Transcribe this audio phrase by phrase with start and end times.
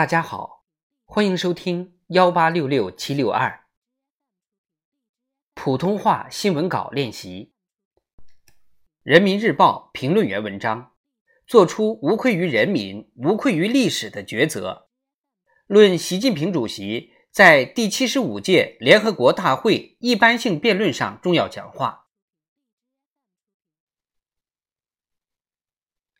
[0.00, 0.64] 大家好，
[1.04, 3.66] 欢迎收听幺八六六七六二
[5.52, 7.52] 普通话新闻稿练习。
[9.02, 10.94] 人民日报评论员文章：
[11.46, 14.88] 做出无愧于人民、无愧于历史的抉择。
[15.66, 22.06] 论习近平主席在第七十五届联合国大会一般性辩论上重要讲话。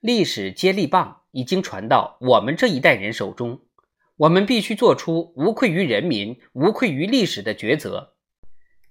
[0.00, 3.66] 历史接力棒已经传到我们这一代人手中，
[4.20, 8.12] 我们必须做出无愧于人民、无愧于历史的抉择。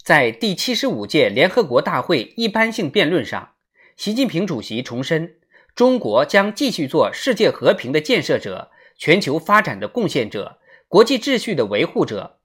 [0.03, 3.51] 在第七十五届联合国大会一般性辩论上，
[3.95, 5.35] 习近平主席重申，
[5.75, 12.39] 中国将继续做世界和平的建设者、全球发展的贡献者、国际秩序的维护者，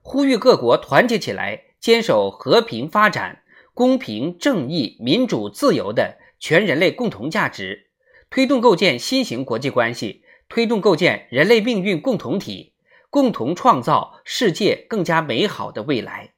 [0.00, 3.42] 呼吁各国团结起来，坚守和平发展、
[3.74, 7.90] 公平正义、民主自由的全人类共同价值。
[8.30, 10.21] 推动构建新型国际关系，
[10.52, 12.74] 推动构建人类命运共同体，
[13.08, 16.34] 共同创造世界更加美好的未来。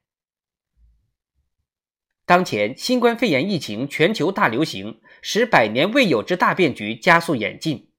[2.24, 7.90] 当前新冠肺炎疫情全球大流行，使百年未有之大变局加速演进，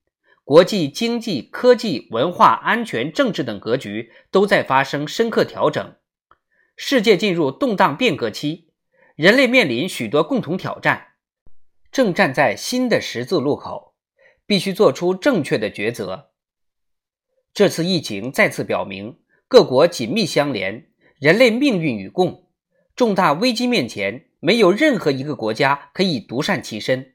[0.42, 5.96] 国际经济、科技、文化、安全、政治等格局都在发生深刻调整，
[6.78, 8.70] 世界进入动荡变革期，
[9.16, 11.08] 人类面临许多共同挑战。
[11.92, 13.92] 正站在新的十字路口，
[14.46, 16.30] 必须做出正确的抉择。
[17.52, 20.86] 这次疫情再次表明，各国紧密相连，
[21.18, 22.48] 人类命运与共。
[22.94, 27.14] 重大危机面前，没有任何一个国家可以独善其身，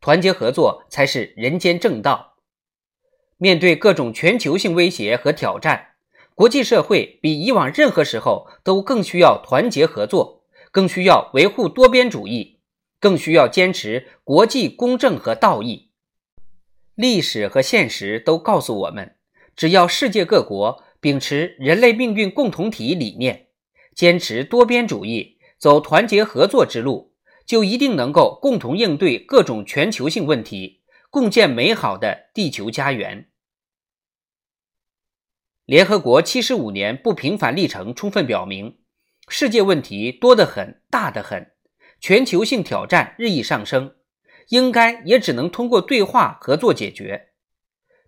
[0.00, 2.36] 团结合作才是人间正道。
[3.36, 5.88] 面对各种全球性威胁和挑战，
[6.34, 12.56] 国际社会比以往任何时候都更需要团结合作，更需要维护多边主义。
[13.00, 15.87] 更需要坚持国际公正和道义。
[16.98, 19.14] 历史和现实都告诉我们，
[19.54, 23.50] 只要世界各国秉持人类命运共同体理念，
[23.94, 27.14] 坚持多边主义，走团结合作之路，
[27.46, 33.28] 就一定能够共同应对各种全球性问题，共建美好的地球家园。
[35.64, 38.80] 联合国七十五年不平凡历程充分表明，
[39.28, 41.52] 世界问题多得很，大得很。
[42.00, 43.94] 全球性挑战日益上升，
[44.48, 47.28] 应该也只能通过对话合作解决。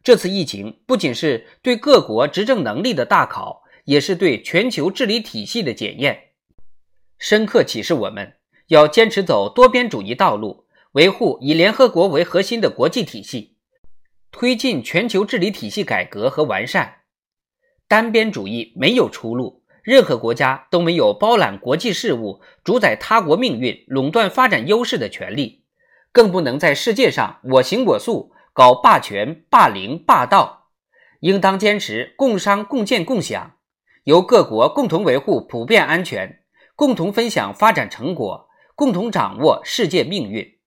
[0.03, 6.31] 这次疫情不仅是对各国执政能力的大考，也是对全球治理体系的检验，
[7.19, 8.37] 深刻启示我们
[8.69, 13.57] 要坚持走多边主义道路，维护以联合国为核心的国际体系，
[14.33, 17.03] 推进全球治理体系改革和完善。
[17.87, 19.61] 单边主义没有出路。
[19.83, 25.60] 任何国家都没有包揽国际事务、主宰他国命运、垄断发展优势的权利，
[26.13, 30.69] 更不能在世界上我行我素，搞霸权、霸凌、霸道。
[31.21, 33.57] 应当坚持共商、共建、共享，
[34.05, 36.41] 由各国共同维护普遍安全，
[36.75, 40.59] 共同分享发展成果，共同掌握世界命运。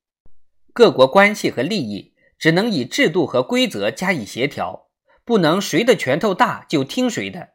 [0.72, 4.90] 各国关系和利益只能以制度和规则加以协调，
[5.26, 7.50] 不能谁的拳头大就听谁的。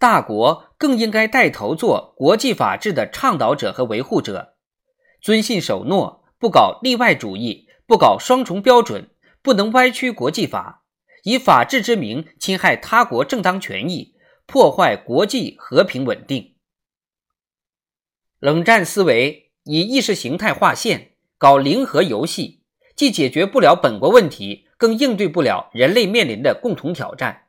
[0.00, 4.56] 大国更应该带头做国际法治的倡导者和维护者，
[5.22, 9.08] 遵信守诺，不搞例外主义，不搞双重标准，
[9.40, 10.84] 不能歪曲国际法，
[11.22, 16.52] 以法治之名侵害他国正当权益，破坏国际和平稳定。
[18.40, 22.60] 冷战思维以意识形态划线，搞零和游戏，
[22.94, 27.44] 既解决不了本国问题，更应对不了人类面临的共同挑战。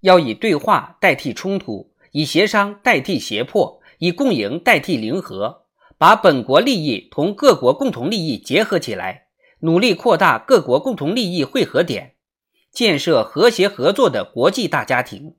[0.00, 5.66] 要以对话代替冲突，以协商代替胁迫，以共赢代替零和，
[5.98, 9.26] 把本国利益同各国共同利益结合起来，
[9.60, 12.14] 努力扩大各国共同利益汇合点，
[12.70, 15.34] 建设和谐合作的国际大家庭。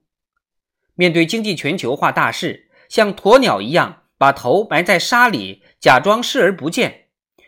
[0.94, 6.90] 面对经济全球化大势，像鸵鸟一样把头埋在沙里，假装视而不见；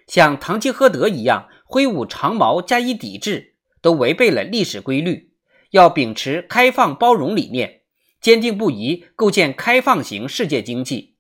[0.07, 5.33] 像堂吉诃德一样挥舞长矛加以抵制，都违背了历史规律。
[5.73, 7.83] 要秉持开放包容理念，
[8.23, 11.12] 坚定不移构建开放型世界经济，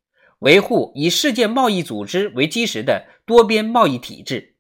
[0.43, 4.56] 维护以世界贸易组织为基石的多边贸易体制。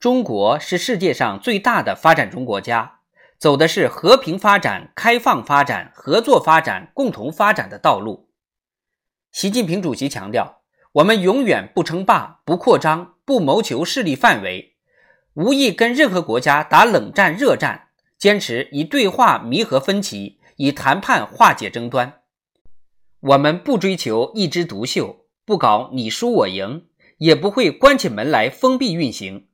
[0.00, 2.98] 中国是世界上最大的发展中国家，
[3.38, 8.28] 走的是和平发展、开放发展、合作发展、共同发展的道路。
[9.30, 10.62] 习近平主席强调，
[10.94, 14.74] 我们永远不称霸、不扩张、不谋求势力范围，
[15.34, 17.90] 无意跟任何国家打冷战、热战。
[18.18, 22.23] 坚持以对话弥合分歧，以谈判化解争端。
[23.26, 26.84] 我们不追求一枝独秀，不搞你输我赢，
[27.16, 29.46] 也不会关起门来封闭运行，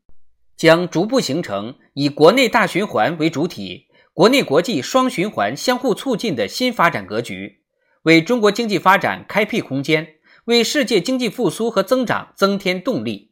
[0.56, 7.60] 将逐步形成以国内大循环为主体、国内国际双循环相互促进的新发展格局，
[8.02, 10.14] 为中国经济发展开辟空间，
[10.46, 13.30] 为世界经济复苏和增长增添动力。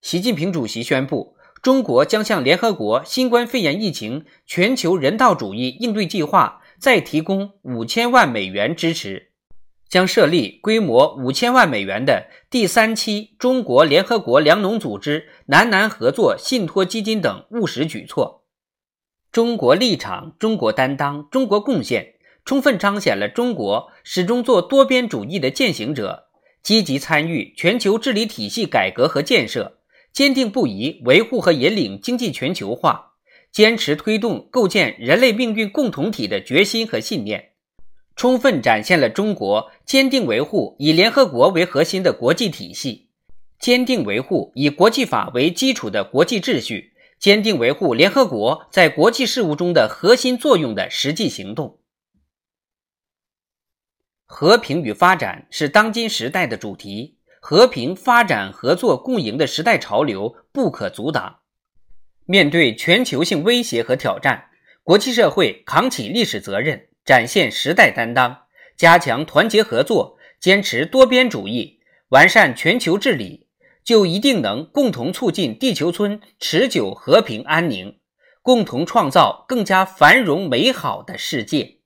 [0.00, 9.28] 习近平主席宣布，中国将向联合国新冠肺炎疫情全球人道主义应对计划再提供五千万美元支持。
[9.88, 18.44] 将设立规模五千万美元的第三期中国联合国粮农组织南南合作信托基金等务实举措。
[19.32, 26.28] 中国立场、中国担当、中国贡献，充分彰显了中国始终做多边主义的践行者，
[26.62, 29.78] 积极参与全球治理体系改革和建设，
[30.12, 33.09] 坚定不移维护和引领经济全球化，
[33.52, 37.52] 坚持推动构建人类命运共同体的决心和信念。
[38.16, 43.08] 充分展现了中国坚定维护以联合国为核心的国际体系，
[43.58, 51.78] 坚定维护以国际法为基础的国际秩序，坚定维护联合国在国际事务中的核心作用的实际行动。
[54.26, 61.40] 和平与发展是当今时代的主题，和平、发展、合作、共赢的时代潮流不可阻挡。
[62.30, 64.50] 面对全球性威胁和挑战，
[64.84, 66.86] 国际社会扛起历史责任。
[67.04, 68.42] 展现时代担当，
[68.76, 71.80] 加强团结合作，坚持多边主义，
[72.10, 73.48] 完善全球治理，
[73.82, 77.98] 就一定能共同促进地球村持久和平安宁，
[78.42, 81.79] 共同创造更加繁荣美好的世界。